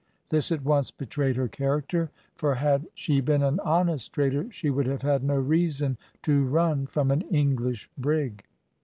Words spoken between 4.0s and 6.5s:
trader, she would have had no reason to